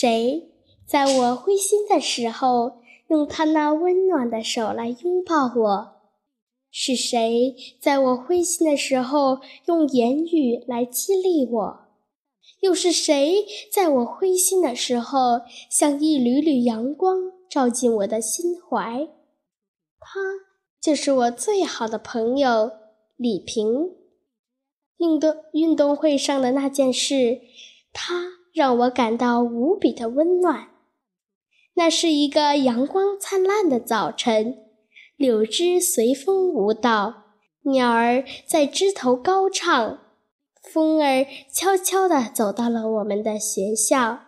[0.00, 0.50] 谁
[0.86, 6.00] 在我灰心的时候用他那温暖的手来拥抱我？
[6.70, 11.80] 是谁在我灰心的时候用言语来激励我？
[12.60, 19.06] 又是谁在我灰心的时候像一缕缕阳光照进我的心怀？
[19.98, 20.18] 他
[20.80, 22.70] 就是我最好的朋友
[23.16, 23.90] 李平。
[24.96, 27.42] 运动运动会上的那件事，
[27.92, 30.68] 他让我感到无比的温暖。
[31.74, 34.58] 那是一个阳光灿烂的早晨。
[35.16, 37.24] 柳枝随风舞蹈，
[37.64, 39.98] 鸟儿在枝头高唱，
[40.62, 44.20] 风儿悄悄地走到了我们的学校。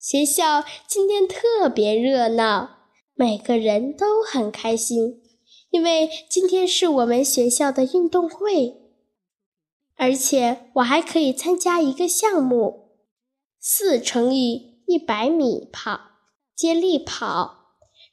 [0.00, 5.22] 学校今天特别热闹，每个人都很开心，
[5.70, 8.76] 因为今天是我们学校的运动会，
[9.96, 12.83] 而且我还可以参加一个项目——
[13.66, 15.98] 四乘以一百米跑
[16.54, 17.60] 接力跑。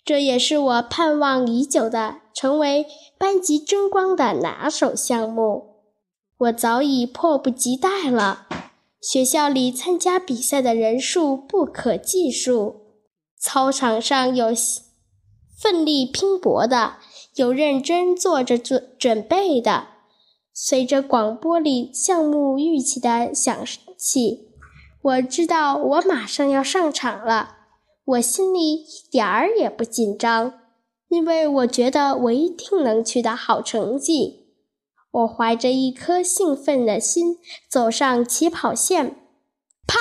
[0.05, 2.85] 这也是我盼望已久的成为
[3.17, 5.81] 班级争光的拿手项目，
[6.37, 8.47] 我早已迫不及待了。
[9.01, 12.77] 学校里参加比赛的人数不可计数，
[13.37, 14.53] 操场上有
[15.59, 16.93] 奋力拼搏的，
[17.35, 19.87] 有认真做着准准备的。
[20.53, 23.65] 随着广播里项目预期的响
[23.97, 24.50] 起，
[25.03, 27.57] 我知道我马上要上场了。
[28.03, 30.59] 我心里一点儿也不紧张，
[31.07, 34.47] 因为我觉得我一定能取得好成绩。
[35.11, 37.37] 我怀着一颗兴奋的心
[37.69, 39.15] 走上起跑线，
[39.87, 39.99] 啪！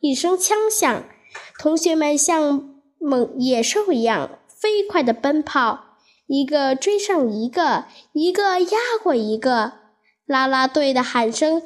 [0.00, 1.04] 一声枪响，
[1.58, 9.72] 同学们像猛野兽一样飞快地奔跑，一个追上一个，一个压过一个。
[10.26, 11.62] 啦啦队的喊声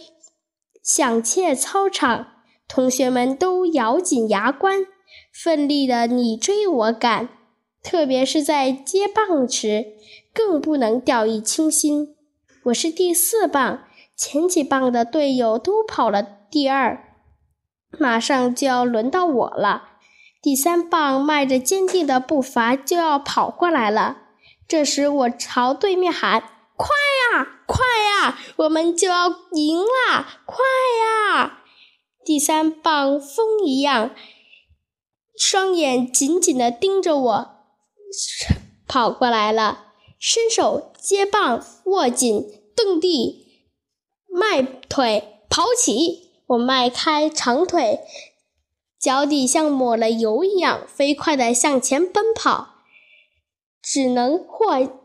[0.82, 2.39] 响彻操场，
[2.72, 4.86] 同学们都咬紧牙关。
[5.32, 7.28] 奋力的你追我赶，
[7.82, 9.86] 特别是在接棒时，
[10.32, 12.14] 更不能掉以轻心。
[12.66, 13.82] 我是第四棒，
[14.16, 17.16] 前几棒的队友都跑了第二，
[17.98, 19.88] 马上就要轮到我了。
[20.40, 24.18] 第三棒迈着坚定的步伐就要跑过来了。
[24.68, 26.40] 这时，我朝对面喊
[26.78, 26.88] ：“快
[27.34, 30.40] 呀，快呀，我们就要赢啦！
[30.46, 31.19] 快呀！”
[32.30, 34.14] 第三棒风一样。
[35.36, 37.50] 双眼紧紧地盯着我，
[38.86, 39.86] 跑过来了，
[40.16, 43.64] 伸手接棒，握紧，蹬地，
[44.28, 46.30] 迈腿，跑起！
[46.46, 47.98] 我迈开长腿，
[49.00, 52.76] 脚底像抹了油一样，飞快地向前奔跑，
[53.82, 55.00] 只能获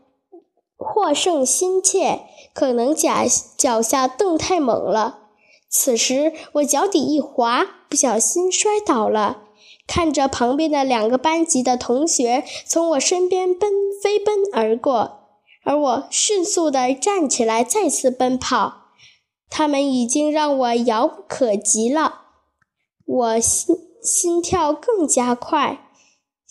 [0.76, 2.20] 获胜心切，
[2.54, 3.24] 可能脚
[3.58, 5.24] 脚下蹬太猛了。
[5.78, 9.42] 此时我脚底一滑，不小心摔倒了。
[9.86, 13.70] 看着旁边的两个班级的同学从我身边奔
[14.02, 15.28] 飞奔而过，
[15.64, 18.86] 而我迅速地站起来再次奔跑，
[19.50, 22.22] 他们已经让我遥不可及了。
[23.04, 25.90] 我心心跳更加快，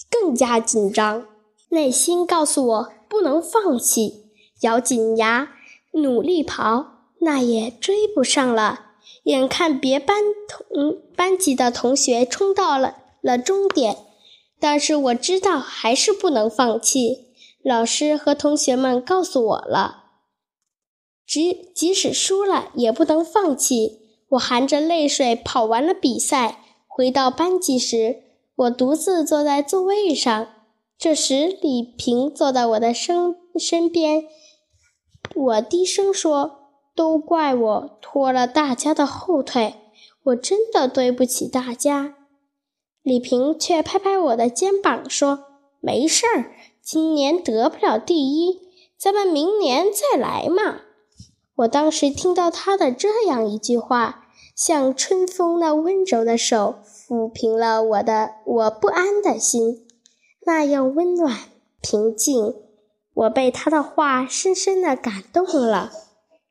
[0.10, 1.26] 更加紧张，
[1.70, 4.28] 内心告诉我不能放弃，
[4.62, 5.50] 咬紧牙
[5.94, 6.94] 努力跑。
[7.22, 8.85] 那也追不上了，
[9.26, 13.04] 眼看别班同班级的同学冲到了。
[13.22, 13.98] 了终点，
[14.60, 17.30] 但是我知道还是不能放弃。
[17.64, 20.04] 老师和同学们告诉我了，
[21.26, 24.02] 即即使输了也不能放弃。
[24.30, 28.22] 我含着泪水跑完了比赛，回到班级时，
[28.56, 30.48] 我独自坐在座位上。
[31.00, 34.26] 这时，李平坐在我的身身边，
[35.34, 36.65] 我低声说
[36.96, 39.76] ：“都怪我拖了大家的后腿，
[40.24, 42.16] 我真的对不起大家。”
[43.04, 45.46] 李平却拍拍我的肩膀说
[45.80, 48.62] ：“没事儿，今年得不了第一，
[48.98, 50.82] 咱们明年再来嘛。”
[51.58, 59.86] 我当时听到他的这样一句话，像春风那温柔的手抚平了我的我不安的心，
[60.46, 61.38] 那样温暖
[61.82, 62.56] 平静。
[63.14, 65.92] 我被他的话深深的感动了。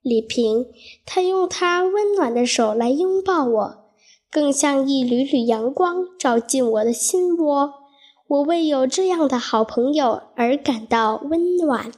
[0.05, 0.67] 李平，
[1.07, 3.85] 他用他温暖的手来拥抱我。
[4.31, 7.73] 更像一缕缕阳光照进我的心窝，
[8.27, 11.93] 我为有这样的好朋友而感到温暖。